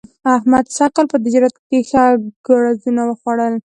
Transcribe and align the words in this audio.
احمد 0.35 0.65
سږ 0.77 0.89
کال 0.95 1.05
په 1.11 1.17
تجارت 1.23 1.53
ښه 1.89 2.03
ګړزونه 2.45 3.01
وخوړل. 3.05 3.53